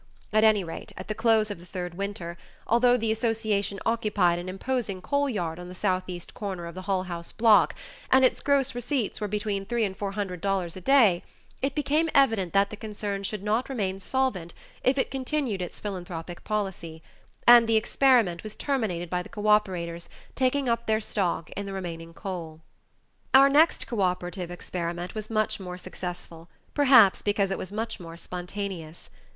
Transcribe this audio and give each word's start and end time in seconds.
At 0.33 0.43
any 0.43 0.63
rate, 0.63 0.91
at 0.97 1.09
the 1.09 1.13
close 1.13 1.51
of 1.51 1.59
the 1.59 1.65
third 1.67 1.93
winter, 1.93 2.35
although 2.65 2.97
the 2.97 3.11
Association 3.11 3.79
occupied 3.85 4.39
an 4.39 4.49
imposing 4.49 4.99
coal 4.99 5.29
yard 5.29 5.59
on 5.59 5.67
the 5.69 5.75
southeast 5.75 6.33
corner 6.33 6.65
of 6.65 6.73
the 6.73 6.81
Hull 6.81 7.03
House 7.03 7.31
block 7.31 7.75
and 8.11 8.25
its 8.25 8.39
gross 8.39 8.73
receipts 8.73 9.21
were 9.21 9.27
between 9.27 9.63
three 9.63 9.83
and 9.85 9.95
four 9.95 10.13
hundred 10.13 10.41
dollars 10.41 10.75
a 10.75 10.81
day, 10.81 11.21
it 11.61 11.75
became 11.75 12.09
evident 12.15 12.51
that 12.51 12.71
the 12.71 12.75
concern 12.75 13.23
could 13.23 13.43
not 13.43 13.69
remain 13.69 13.99
solvent 13.99 14.55
if 14.83 14.97
it 14.97 15.11
continued 15.11 15.61
its 15.61 15.79
philanthropic 15.79 16.43
policy, 16.43 17.03
and 17.47 17.67
the 17.67 17.77
experiment 17.77 18.41
was 18.41 18.55
terminated 18.55 19.07
by 19.07 19.21
the 19.21 19.29
cooperators 19.29 20.09
taking 20.33 20.67
up 20.67 20.87
their 20.87 20.99
stock 20.99 21.51
in 21.51 21.67
the 21.67 21.73
remaining 21.73 22.11
coal. 22.11 22.59
Our 23.35 23.49
next 23.49 23.85
cooperative 23.85 24.49
experiment 24.49 25.13
was 25.13 25.29
much 25.29 25.59
more 25.59 25.77
successful, 25.77 26.49
perhaps 26.73 27.21
because 27.21 27.51
it 27.51 27.59
was 27.59 27.71
much 27.71 27.99
more 27.99 28.17
spontaneous. 28.17 29.11